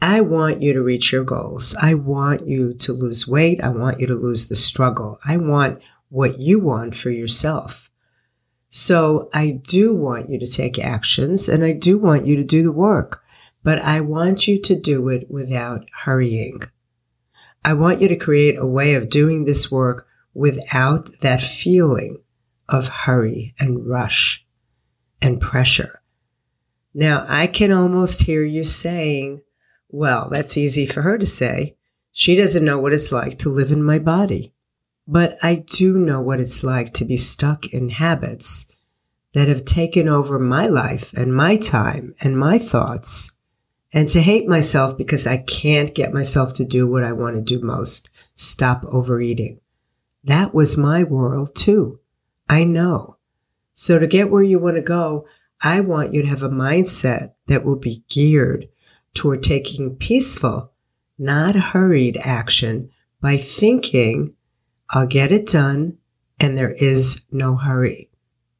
I 0.00 0.22
want 0.22 0.62
you 0.62 0.72
to 0.72 0.82
reach 0.82 1.12
your 1.12 1.22
goals. 1.22 1.76
I 1.80 1.92
want 1.92 2.46
you 2.46 2.72
to 2.72 2.92
lose 2.94 3.28
weight. 3.28 3.60
I 3.62 3.68
want 3.68 4.00
you 4.00 4.06
to 4.06 4.14
lose 4.14 4.48
the 4.48 4.56
struggle. 4.56 5.18
I 5.26 5.36
want 5.36 5.82
what 6.08 6.40
you 6.40 6.58
want 6.58 6.94
for 6.94 7.10
yourself. 7.10 7.90
So 8.70 9.28
I 9.34 9.50
do 9.50 9.94
want 9.94 10.30
you 10.30 10.38
to 10.38 10.46
take 10.46 10.78
actions 10.78 11.50
and 11.50 11.62
I 11.62 11.72
do 11.72 11.98
want 11.98 12.26
you 12.26 12.36
to 12.36 12.44
do 12.44 12.62
the 12.62 12.72
work, 12.72 13.22
but 13.62 13.78
I 13.80 14.00
want 14.00 14.48
you 14.48 14.58
to 14.58 14.74
do 14.74 15.06
it 15.10 15.30
without 15.30 15.84
hurrying. 16.04 16.62
I 17.62 17.74
want 17.74 18.00
you 18.00 18.08
to 18.08 18.16
create 18.16 18.56
a 18.56 18.66
way 18.66 18.94
of 18.94 19.10
doing 19.10 19.44
this 19.44 19.70
work 19.70 20.06
without 20.32 21.20
that 21.20 21.42
feeling 21.42 22.22
of 22.70 22.88
hurry 22.88 23.54
and 23.58 23.86
rush 23.86 24.46
and 25.20 25.40
pressure. 25.40 26.00
Now 26.94 27.24
I 27.28 27.46
can 27.46 27.72
almost 27.72 28.22
hear 28.22 28.44
you 28.44 28.62
saying, 28.62 29.42
well, 29.88 30.28
that's 30.30 30.56
easy 30.56 30.86
for 30.86 31.02
her 31.02 31.18
to 31.18 31.26
say. 31.26 31.76
She 32.12 32.34
doesn't 32.34 32.64
know 32.64 32.78
what 32.78 32.92
it's 32.92 33.12
like 33.12 33.38
to 33.38 33.50
live 33.50 33.70
in 33.72 33.82
my 33.82 33.98
body. 33.98 34.52
But 35.06 35.38
I 35.42 35.56
do 35.56 35.98
know 35.98 36.20
what 36.20 36.40
it's 36.40 36.62
like 36.62 36.92
to 36.94 37.04
be 37.04 37.16
stuck 37.16 37.66
in 37.66 37.88
habits 37.90 38.76
that 39.34 39.48
have 39.48 39.64
taken 39.64 40.08
over 40.08 40.38
my 40.38 40.66
life 40.66 41.12
and 41.12 41.34
my 41.34 41.56
time 41.56 42.14
and 42.20 42.38
my 42.38 42.58
thoughts, 42.58 43.36
and 43.92 44.08
to 44.08 44.20
hate 44.20 44.48
myself 44.48 44.96
because 44.96 45.26
I 45.26 45.38
can't 45.38 45.94
get 45.94 46.12
myself 46.12 46.54
to 46.54 46.64
do 46.64 46.86
what 46.86 47.04
I 47.04 47.12
want 47.12 47.36
to 47.36 47.42
do 47.42 47.64
most 47.64 48.08
stop 48.34 48.84
overeating. 48.84 49.60
That 50.24 50.54
was 50.54 50.78
my 50.78 51.02
world 51.02 51.54
too. 51.54 52.00
I 52.50 52.64
know. 52.64 53.16
So 53.74 54.00
to 54.00 54.08
get 54.08 54.28
where 54.28 54.42
you 54.42 54.58
want 54.58 54.74
to 54.74 54.82
go, 54.82 55.24
I 55.62 55.78
want 55.80 56.12
you 56.12 56.22
to 56.22 56.28
have 56.28 56.42
a 56.42 56.48
mindset 56.50 57.34
that 57.46 57.64
will 57.64 57.76
be 57.76 58.02
geared 58.08 58.68
toward 59.14 59.44
taking 59.44 59.94
peaceful, 59.94 60.72
not 61.16 61.54
hurried 61.54 62.16
action 62.20 62.90
by 63.20 63.36
thinking, 63.36 64.34
I'll 64.90 65.06
get 65.06 65.30
it 65.30 65.46
done 65.46 65.98
and 66.40 66.58
there 66.58 66.72
is 66.72 67.22
no 67.30 67.54
hurry. 67.54 68.10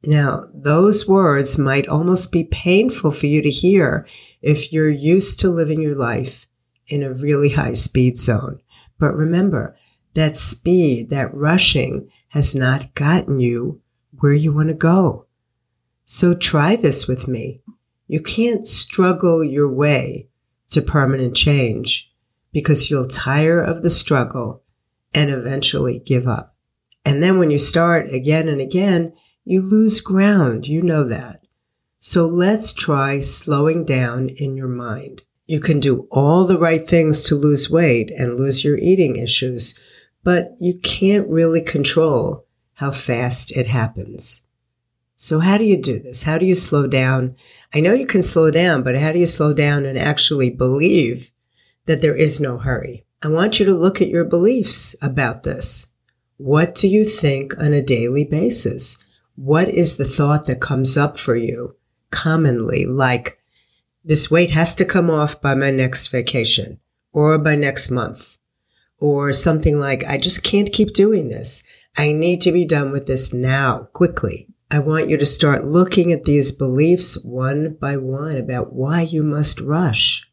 Now, 0.03 0.45
those 0.53 1.05
words 1.05 1.57
might 1.57 1.89
almost 1.89 2.31
be 2.31 2.45
painful 2.45 3.11
for 3.11 3.27
you 3.27 3.41
to 3.41 3.49
hear 3.49 4.07
if 4.41 4.71
you're 4.71 4.89
used 4.89 5.41
to 5.41 5.49
living 5.49 5.81
your 5.81 5.95
life 5.95 6.47
in 6.87 7.03
a 7.03 7.11
really 7.13 7.49
high 7.49 7.73
speed 7.73 8.17
zone. 8.17 8.61
But 8.97 9.15
remember, 9.15 9.75
that 10.13 10.37
speed, 10.37 11.09
that 11.09 11.33
rushing 11.33 12.09
has 12.31 12.55
not 12.55 12.93
gotten 12.95 13.39
you 13.39 13.81
where 14.19 14.33
you 14.33 14.53
want 14.53 14.69
to 14.69 14.73
go. 14.73 15.25
So 16.05 16.33
try 16.33 16.75
this 16.75 17.07
with 17.07 17.27
me. 17.27 17.61
You 18.07 18.21
can't 18.21 18.65
struggle 18.65 19.43
your 19.43 19.69
way 19.69 20.27
to 20.69 20.81
permanent 20.81 21.35
change 21.35 22.13
because 22.53 22.89
you'll 22.89 23.07
tire 23.07 23.61
of 23.61 23.81
the 23.81 23.89
struggle 23.89 24.63
and 25.13 25.29
eventually 25.29 25.99
give 25.99 26.27
up. 26.27 26.55
And 27.03 27.21
then 27.21 27.37
when 27.37 27.51
you 27.51 27.57
start 27.57 28.13
again 28.13 28.47
and 28.47 28.61
again, 28.61 29.13
you 29.43 29.59
lose 29.59 29.99
ground. 29.99 30.67
You 30.67 30.81
know 30.81 31.03
that. 31.03 31.43
So 31.99 32.27
let's 32.27 32.73
try 32.73 33.19
slowing 33.19 33.83
down 33.83 34.29
in 34.29 34.55
your 34.55 34.69
mind. 34.69 35.23
You 35.47 35.59
can 35.59 35.81
do 35.81 36.07
all 36.11 36.45
the 36.45 36.57
right 36.57 36.87
things 36.87 37.23
to 37.23 37.35
lose 37.35 37.69
weight 37.69 38.09
and 38.11 38.39
lose 38.39 38.63
your 38.63 38.77
eating 38.77 39.17
issues, 39.17 39.81
but 40.23 40.55
you 40.59 40.79
can't 40.79 41.27
really 41.27 41.61
control 41.61 42.45
how 42.73 42.91
fast 42.91 43.55
it 43.55 43.67
happens. 43.67 44.47
So 45.15 45.39
how 45.39 45.57
do 45.57 45.65
you 45.65 45.77
do 45.77 45.99
this? 45.99 46.23
How 46.23 46.37
do 46.37 46.45
you 46.45 46.55
slow 46.55 46.87
down? 46.87 47.35
I 47.73 47.79
know 47.79 47.93
you 47.93 48.07
can 48.07 48.23
slow 48.23 48.49
down, 48.49 48.81
but 48.83 48.97
how 48.97 49.11
do 49.11 49.19
you 49.19 49.27
slow 49.27 49.53
down 49.53 49.85
and 49.85 49.97
actually 49.97 50.49
believe 50.49 51.31
that 51.85 52.01
there 52.01 52.15
is 52.15 52.39
no 52.39 52.57
hurry? 52.57 53.05
I 53.21 53.27
want 53.27 53.59
you 53.59 53.65
to 53.67 53.73
look 53.73 54.01
at 54.01 54.07
your 54.07 54.25
beliefs 54.25 54.95
about 55.01 55.43
this. 55.43 55.93
What 56.37 56.73
do 56.73 56.87
you 56.87 57.03
think 57.03 57.55
on 57.59 57.71
a 57.71 57.83
daily 57.83 58.23
basis? 58.23 59.03
What 59.35 59.69
is 59.69 59.97
the 59.97 60.05
thought 60.05 60.47
that 60.47 60.59
comes 60.59 60.97
up 60.97 61.19
for 61.19 61.35
you 61.35 61.75
commonly? 62.09 62.87
Like, 62.87 63.39
this 64.03 64.31
weight 64.31 64.49
has 64.51 64.73
to 64.75 64.85
come 64.85 65.11
off 65.11 65.39
by 65.39 65.53
my 65.53 65.69
next 65.69 66.07
vacation 66.07 66.79
or 67.13 67.37
by 67.37 67.55
next 67.55 67.91
month 67.91 68.39
or 69.01 69.33
something 69.33 69.77
like, 69.77 70.05
I 70.05 70.17
just 70.17 70.43
can't 70.43 70.71
keep 70.71 70.93
doing 70.93 71.27
this. 71.27 71.63
I 71.97 72.13
need 72.13 72.41
to 72.43 72.51
be 72.53 72.63
done 72.63 72.91
with 72.91 73.07
this 73.07 73.33
now, 73.33 73.89
quickly. 73.91 74.47
I 74.69 74.79
want 74.79 75.09
you 75.09 75.17
to 75.17 75.25
start 75.25 75.65
looking 75.65 76.13
at 76.13 76.23
these 76.23 76.53
beliefs 76.53 77.21
one 77.25 77.73
by 77.81 77.97
one 77.97 78.37
about 78.37 78.71
why 78.71 79.01
you 79.01 79.23
must 79.23 79.59
rush. 79.59 80.29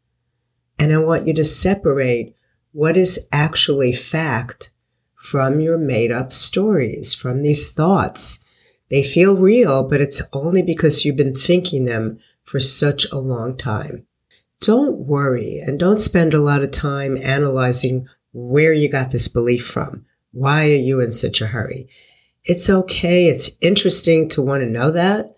And 0.79 0.93
I 0.93 0.99
want 0.99 1.27
you 1.27 1.35
to 1.35 1.45
separate 1.45 2.37
what 2.73 2.97
is 2.97 3.27
actually 3.33 3.93
fact 3.93 4.71
from 5.17 5.61
your 5.61 5.79
made 5.79 6.13
up 6.13 6.31
stories, 6.31 7.15
from 7.15 7.43
these 7.43 7.73
thoughts. 7.73 8.45
They 8.91 9.03
feel 9.03 9.35
real, 9.35 9.89
but 9.89 10.01
it's 10.01 10.23
only 10.33 10.63
because 10.63 11.05
you've 11.05 11.17
been 11.17 11.35
thinking 11.35 11.87
them 11.87 12.21
for 12.45 12.61
such 12.61 13.11
a 13.11 13.19
long 13.19 13.57
time. 13.57 14.07
Don't 14.61 14.99
worry 14.99 15.59
and 15.59 15.79
don't 15.79 15.99
spend 15.99 16.35
a 16.35 16.41
lot 16.41 16.63
of 16.63 16.71
time 16.71 17.17
analyzing 17.17 18.09
where 18.39 18.73
you 18.73 18.89
got 18.89 19.11
this 19.11 19.29
belief 19.29 19.67
from. 19.67 20.05
Why 20.33 20.71
are 20.71 20.77
you 20.77 21.01
in 21.01 21.11
such 21.11 21.41
a 21.41 21.49
hurry? 21.49 21.89
It's 22.45 22.71
okay. 22.71 23.27
It's 23.27 23.51
interesting 23.61 24.29
to 24.31 24.43
want 24.43 24.63
to 24.63 24.71
know 24.71 24.91
that, 24.93 25.37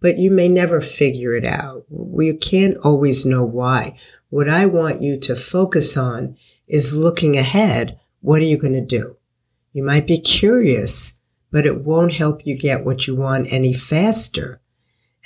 but 0.00 0.18
you 0.18 0.30
may 0.30 0.48
never 0.48 0.80
figure 0.80 1.34
it 1.34 1.44
out. 1.44 1.84
We 1.90 2.32
can't 2.34 2.76
always 2.78 3.26
know 3.26 3.44
why. 3.44 3.98
What 4.30 4.48
I 4.48 4.66
want 4.66 5.02
you 5.02 5.18
to 5.20 5.34
focus 5.34 5.96
on 5.96 6.36
is 6.68 6.94
looking 6.94 7.36
ahead. 7.36 7.98
What 8.20 8.40
are 8.40 8.46
you 8.46 8.56
going 8.56 8.74
to 8.74 8.80
do? 8.80 9.16
You 9.72 9.82
might 9.82 10.06
be 10.06 10.18
curious, 10.18 11.20
but 11.50 11.66
it 11.66 11.84
won't 11.84 12.14
help 12.14 12.46
you 12.46 12.56
get 12.56 12.84
what 12.84 13.06
you 13.06 13.16
want 13.16 13.52
any 13.52 13.72
faster. 13.72 14.60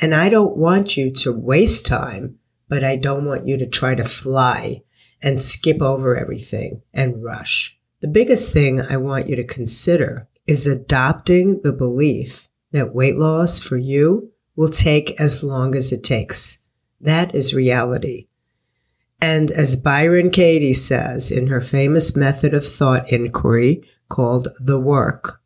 And 0.01 0.15
I 0.15 0.29
don't 0.31 0.57
want 0.57 0.97
you 0.97 1.11
to 1.13 1.33
waste 1.33 1.87
time, 1.87 2.39
but 2.69 2.83
I 2.83 2.97
don't 2.97 3.27
want 3.27 3.47
you 3.47 3.59
to 3.59 3.67
try 3.67 3.95
to 3.95 4.05
fly 4.05 4.83
and 5.23 5.39
skip 5.39 5.81
over 5.83 6.17
everything 6.17 6.83
and 6.93 7.23
rush. 7.23 7.79
The 8.01 8.09
biggest 8.09 8.53
thing 8.53 8.81
I 8.81 8.97
want 8.97 9.29
you 9.29 9.37
to 9.37 9.45
consider 9.45 10.29
is 10.47 10.67
adopting 10.67 11.61
the 11.63 11.73
belief 11.73 12.49
that 12.73 12.95
weight 12.95 13.17
loss 13.17 13.61
for 13.61 13.77
you 13.77 14.33
will 14.57 14.69
take 14.69 15.21
as 15.21 15.45
long 15.45 15.75
as 15.75 15.93
it 15.93 16.03
takes. 16.03 16.65
That 17.01 17.35
is 17.35 17.55
reality. 17.55 18.27
And 19.21 19.51
as 19.51 19.77
Byron 19.77 20.31
Katie 20.31 20.73
says 20.73 21.31
in 21.31 21.49
her 21.49 21.61
famous 21.61 22.17
method 22.17 22.55
of 22.55 22.67
thought 22.67 23.11
inquiry 23.13 23.83
called 24.09 24.49
The 24.59 24.79
Work, 24.79 25.41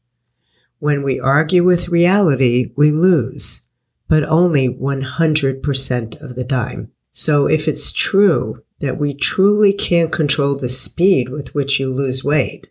when 0.79 1.03
we 1.03 1.19
argue 1.19 1.65
with 1.65 1.89
reality, 1.89 2.73
we 2.77 2.91
lose, 2.91 3.63
but 4.09 4.23
only 4.25 4.69
100% 4.69 6.21
of 6.21 6.35
the 6.35 6.45
time. 6.45 6.91
So 7.13 7.47
if 7.47 7.69
it's 7.69 7.93
true 7.93 8.64
that 8.81 8.99
we 8.99 9.15
truly 9.15 9.73
can't 9.73 10.13
control 10.13 10.57
the 10.57 10.69
speed 10.69 11.29
with 11.29 11.55
which 11.55 11.79
you 11.79 11.93
lose 11.93 12.25
weight 12.25 12.67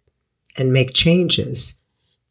and 0.57 0.72
make 0.72 0.93
changes, 0.93 1.81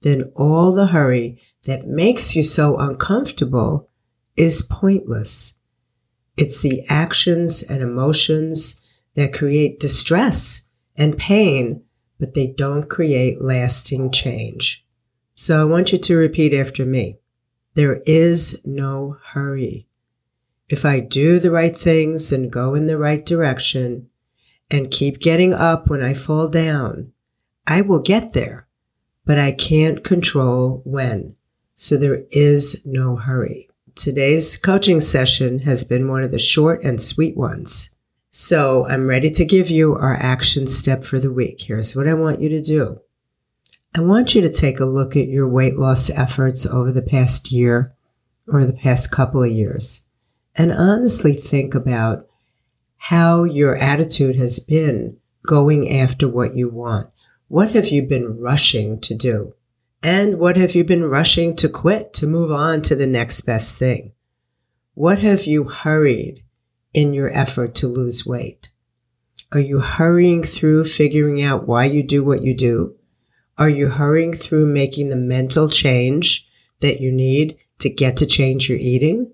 then 0.03 0.31
all 0.37 0.73
the 0.73 0.89
hurry 0.89 1.41
that 1.65 1.87
makes 1.87 2.37
you 2.37 2.43
so 2.43 2.77
uncomfortable 2.77 3.89
is 4.37 4.63
pointless. 4.63 5.59
It's 6.37 6.63
the 6.63 6.85
actions 6.89 7.63
and 7.63 7.83
emotions 7.83 8.85
that 9.15 9.35
create 9.35 9.81
distress 9.81 10.69
and 10.97 11.19
pain, 11.19 11.83
but 12.19 12.35
they 12.35 12.47
don't 12.47 12.89
create 12.89 13.43
lasting 13.43 14.11
change. 14.11 14.85
So 15.35 15.61
I 15.61 15.65
want 15.65 15.93
you 15.93 15.99
to 15.99 16.17
repeat 16.17 16.55
after 16.55 16.85
me. 16.85 17.19
There 17.75 18.03
is 18.07 18.61
no 18.65 19.17
hurry. 19.23 19.89
If 20.73 20.87
I 20.87 21.01
do 21.01 21.39
the 21.39 21.51
right 21.51 21.77
things 21.77 22.33
and 22.33 22.51
go 22.51 22.75
in 22.75 22.87
the 22.87 22.97
right 22.97 23.25
direction 23.27 24.09
and 24.71 24.91
keep 24.91 25.19
getting 25.19 25.53
up 25.53 25.91
when 25.91 26.03
I 26.03 26.15
fall 26.15 26.49
down, 26.49 27.13
I 27.67 27.83
will 27.83 27.99
get 27.99 28.33
there 28.33 28.67
but 29.27 29.39
I 29.39 29.53
can't 29.53 30.03
control 30.03 30.81
when. 30.87 31.37
So 31.75 31.99
there 31.99 32.25
is 32.31 32.83
no 32.87 33.17
hurry. 33.17 33.69
Today's 33.95 34.57
coaching 34.57 34.99
session 34.99 35.59
has 35.59 35.85
been 35.85 36.09
one 36.09 36.23
of 36.23 36.31
the 36.31 36.39
short 36.39 36.83
and 36.83 37.01
sweet 37.01 37.37
ones. 37.37 37.95
So 38.31 38.89
I'm 38.89 39.07
ready 39.07 39.29
to 39.29 39.45
give 39.45 39.69
you 39.69 39.95
our 39.95 40.15
action 40.15 40.67
step 40.67 41.05
for 41.05 41.21
the 41.21 41.31
week. 41.31 41.61
Here's 41.61 41.95
what 41.95 42.09
I 42.09 42.15
want 42.15 42.41
you 42.41 42.49
to 42.49 42.63
do. 42.63 42.99
I 43.95 44.01
want 44.01 44.35
you 44.35 44.41
to 44.41 44.49
take 44.49 44.81
a 44.81 44.87
look 44.87 45.17
at 45.17 45.29
your 45.29 45.47
weight 45.47 45.77
loss 45.77 46.09
efforts 46.09 46.65
over 46.65 46.93
the 46.93 47.03
past 47.03 47.53
year 47.53 47.93
or 48.49 48.65
the 48.65 48.73
past 48.73 49.13
couple 49.13 49.43
of 49.43 49.53
years 49.53 50.07
and 50.55 50.73
honestly 50.73 51.35
think 51.35 51.75
about 51.75 52.27
how 52.97 53.45
your 53.45 53.77
attitude 53.77 54.37
has 54.37 54.59
been 54.59 55.17
going 55.47 55.91
after 55.91 56.29
what 56.29 56.57
you 56.57 56.69
want? 56.69 57.11
What 57.49 57.73
have 57.73 57.89
you 57.89 58.03
been 58.03 58.39
rushing 58.39 59.01
to 59.01 59.15
do? 59.15 59.55
And 60.03 60.39
what 60.39 60.57
have 60.57 60.75
you 60.75 60.85
been 60.85 61.05
rushing 61.05 61.55
to 61.57 61.69
quit 61.69 62.13
to 62.15 62.27
move 62.27 62.51
on 62.51 62.83
to 62.83 62.95
the 62.95 63.07
next 63.07 63.43
best 63.43 63.77
thing? 63.77 64.13
What 64.95 65.21
have 65.21 65.45
you 65.47 65.65
hurried 65.65 66.43
in 66.93 67.15
your 67.15 67.33
effort 67.33 67.75
to 67.77 67.87
lose 67.87 68.27
weight? 68.27 68.71
Are 69.53 69.61
you 69.61 69.81
hurrying 69.81 70.43
through 70.43 70.85
figuring 70.85 71.43
out 71.43 71.67
why 71.67 71.85
you 71.85 72.03
do 72.03 72.25
what 72.25 72.43
you 72.43 72.55
do? 72.55 72.97
Are 73.59 73.69
you 73.69 73.89
hurrying 73.89 74.33
through 74.33 74.67
making 74.67 75.09
the 75.11 75.17
mental 75.17 75.69
change 75.69 76.49
that 76.81 77.01
you 77.01 77.13
need 77.13 77.59
to 77.79 77.91
get 77.91 78.17
to 78.19 78.27
change 78.27 78.69
your 78.69 78.79
eating? 78.79 79.33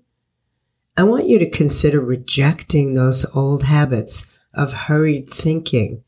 I 0.99 1.03
want 1.03 1.29
you 1.29 1.39
to 1.39 1.49
consider 1.49 2.01
rejecting 2.01 2.93
those 2.93 3.25
old 3.33 3.63
habits 3.63 4.35
of 4.53 4.73
hurried 4.73 5.29
thinking 5.29 6.03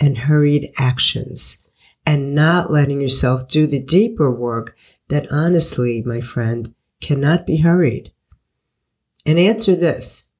and 0.00 0.16
hurried 0.16 0.72
actions 0.78 1.68
and 2.06 2.34
not 2.34 2.72
letting 2.72 3.02
yourself 3.02 3.46
do 3.48 3.66
the 3.66 3.82
deeper 3.82 4.30
work 4.30 4.78
that 5.08 5.30
honestly, 5.30 6.00
my 6.06 6.22
friend, 6.22 6.74
cannot 7.02 7.44
be 7.44 7.58
hurried. 7.58 8.12
And 9.26 9.38
answer 9.38 9.76
this. 9.76 10.30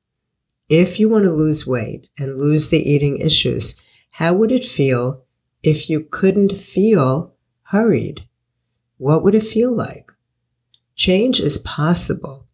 If 0.71 0.99
you 0.99 1.11
want 1.11 1.25
to 1.25 1.35
lose 1.35 1.66
weight 1.66 2.09
and 2.16 2.38
lose 2.38 2.71
the 2.71 2.80
eating 2.80 3.19
issues, 3.19 3.83
how 4.12 4.33
would 4.33 4.50
it 4.50 4.64
feel 4.64 5.25
if 5.62 5.90
you 5.90 6.07
couldn't 6.11 6.57
feel 6.57 7.35
hurried? 7.64 8.26
What 8.97 9.23
would 9.25 9.35
it 9.35 9.42
feel 9.42 9.76
like? 9.76 10.11
Change 10.95 11.38
is 11.38 11.59
possible 11.59 12.47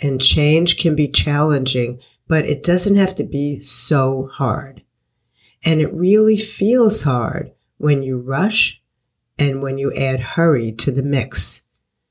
and 0.00 0.20
change 0.20 0.78
can 0.78 0.94
be 0.94 1.08
challenging, 1.08 2.00
but 2.26 2.44
it 2.44 2.62
doesn't 2.62 2.96
have 2.96 3.14
to 3.16 3.24
be 3.24 3.60
so 3.60 4.28
hard. 4.32 4.82
And 5.64 5.80
it 5.80 5.92
really 5.92 6.36
feels 6.36 7.02
hard 7.02 7.52
when 7.78 8.02
you 8.02 8.18
rush 8.18 8.82
and 9.38 9.62
when 9.62 9.78
you 9.78 9.92
add 9.94 10.20
hurry 10.20 10.72
to 10.72 10.90
the 10.90 11.02
mix. 11.02 11.64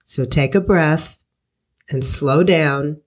So 0.05 0.25
take 0.25 0.55
a 0.55 0.61
breath 0.61 1.19
and 1.89 2.03
slow 2.03 2.43
down 2.43 3.01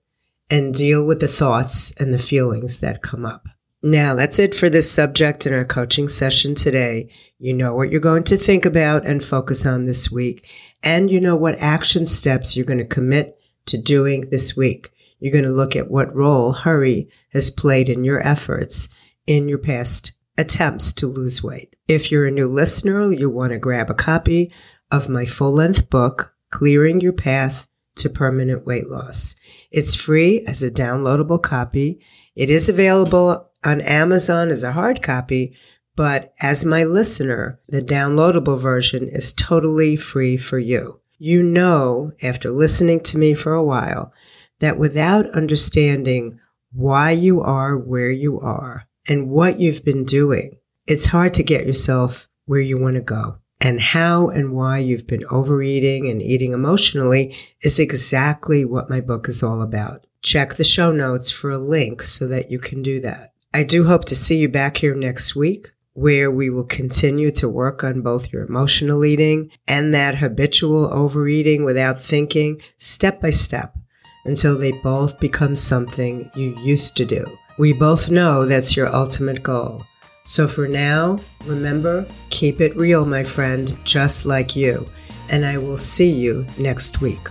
and 0.49 0.73
deal 0.73 1.05
with 1.05 1.19
the 1.19 1.27
thoughts 1.27 1.91
and 1.97 2.13
the 2.13 2.19
feelings 2.19 2.79
that 2.79 3.01
come 3.01 3.25
up. 3.25 3.47
Now, 3.83 4.13
that's 4.13 4.37
it 4.37 4.53
for 4.53 4.69
this 4.69 4.91
subject 4.91 5.47
in 5.47 5.53
our 5.53 5.65
coaching 5.65 6.07
session 6.07 6.53
today. 6.53 7.09
You 7.39 7.55
know 7.55 7.73
what 7.73 7.89
you're 7.89 7.99
going 7.99 8.25
to 8.25 8.37
think 8.37 8.65
about 8.65 9.07
and 9.07 9.23
focus 9.23 9.65
on 9.65 9.85
this 9.85 10.11
week, 10.11 10.47
and 10.83 11.09
you 11.09 11.19
know 11.19 11.35
what 11.35 11.57
action 11.57 12.05
steps 12.05 12.55
you're 12.55 12.65
going 12.65 12.77
to 12.77 12.85
commit 12.85 13.40
to 13.65 13.77
doing 13.77 14.29
this 14.29 14.55
week. 14.55 14.91
You're 15.19 15.31
going 15.31 15.43
to 15.43 15.51
look 15.51 15.75
at 15.75 15.91
what 15.91 16.15
role 16.15 16.51
hurry 16.51 17.09
has 17.29 17.49
played 17.49 17.89
in 17.89 18.03
your 18.03 18.25
efforts 18.25 18.93
in 19.27 19.47
your 19.47 19.59
past 19.59 20.13
attempts 20.37 20.91
to 20.93 21.07
lose 21.07 21.43
weight. 21.43 21.75
If 21.87 22.11
you're 22.11 22.25
a 22.25 22.31
new 22.31 22.47
listener, 22.47 23.11
you'll 23.11 23.31
want 23.31 23.51
to 23.51 23.59
grab 23.59 23.89
a 23.89 23.93
copy 23.93 24.51
of 24.89 25.09
my 25.09 25.25
full 25.25 25.53
length 25.53 25.89
book, 25.89 26.33
Clearing 26.49 26.99
Your 27.01 27.13
Path 27.13 27.67
to 27.95 28.09
Permanent 28.09 28.65
Weight 28.65 28.87
Loss. 28.87 29.35
It's 29.71 29.95
free 29.95 30.43
as 30.47 30.63
a 30.63 30.71
downloadable 30.71 31.41
copy. 31.41 32.01
It 32.35 32.49
is 32.49 32.69
available 32.69 33.49
on 33.63 33.81
Amazon 33.81 34.49
as 34.49 34.63
a 34.63 34.71
hard 34.71 35.01
copy, 35.03 35.55
but 35.95 36.33
as 36.39 36.65
my 36.65 36.83
listener, 36.83 37.59
the 37.67 37.81
downloadable 37.81 38.59
version 38.59 39.07
is 39.07 39.33
totally 39.33 39.95
free 39.95 40.37
for 40.37 40.57
you. 40.57 40.99
You 41.23 41.43
know, 41.43 42.13
after 42.23 42.49
listening 42.49 43.01
to 43.01 43.17
me 43.19 43.35
for 43.35 43.53
a 43.53 43.63
while, 43.63 44.11
that 44.57 44.79
without 44.79 45.29
understanding 45.35 46.39
why 46.73 47.11
you 47.11 47.41
are 47.41 47.77
where 47.77 48.09
you 48.09 48.39
are 48.39 48.87
and 49.07 49.29
what 49.29 49.59
you've 49.59 49.85
been 49.85 50.03
doing, 50.03 50.57
it's 50.87 51.05
hard 51.05 51.35
to 51.35 51.43
get 51.43 51.67
yourself 51.67 52.27
where 52.45 52.59
you 52.59 52.79
want 52.79 52.95
to 52.95 53.01
go. 53.01 53.37
And 53.59 53.79
how 53.79 54.29
and 54.29 54.53
why 54.53 54.79
you've 54.79 55.05
been 55.05 55.23
overeating 55.29 56.09
and 56.09 56.23
eating 56.23 56.53
emotionally 56.53 57.37
is 57.61 57.79
exactly 57.79 58.65
what 58.65 58.89
my 58.89 58.99
book 58.99 59.27
is 59.27 59.43
all 59.43 59.61
about. 59.61 60.07
Check 60.23 60.55
the 60.55 60.63
show 60.63 60.91
notes 60.91 61.29
for 61.29 61.51
a 61.51 61.59
link 61.59 62.01
so 62.01 62.25
that 62.29 62.49
you 62.49 62.57
can 62.57 62.81
do 62.81 62.99
that. 63.01 63.33
I 63.53 63.63
do 63.63 63.83
hope 63.83 64.05
to 64.05 64.15
see 64.15 64.37
you 64.39 64.49
back 64.49 64.77
here 64.77 64.95
next 64.95 65.35
week 65.35 65.71
where 66.01 66.31
we 66.31 66.49
will 66.49 66.63
continue 66.63 67.29
to 67.29 67.47
work 67.47 67.83
on 67.83 68.01
both 68.01 68.33
your 68.33 68.43
emotional 68.43 69.05
eating 69.05 69.51
and 69.67 69.93
that 69.93 70.15
habitual 70.15 70.91
overeating 70.91 71.63
without 71.63 71.99
thinking 71.99 72.59
step 72.79 73.21
by 73.21 73.29
step 73.29 73.77
until 74.25 74.57
they 74.57 74.71
both 74.71 75.19
become 75.19 75.53
something 75.53 76.27
you 76.33 76.57
used 76.57 76.97
to 76.97 77.05
do. 77.05 77.23
We 77.59 77.71
both 77.73 78.09
know 78.09 78.47
that's 78.47 78.75
your 78.75 78.87
ultimate 78.87 79.43
goal. 79.43 79.85
So 80.23 80.47
for 80.47 80.67
now, 80.67 81.19
remember, 81.45 82.07
keep 82.31 82.61
it 82.61 82.75
real, 82.75 83.05
my 83.05 83.23
friend, 83.23 83.77
just 83.83 84.25
like 84.25 84.55
you. 84.55 84.87
And 85.29 85.45
I 85.45 85.59
will 85.59 85.77
see 85.77 86.11
you 86.11 86.47
next 86.57 86.99
week. 86.99 87.29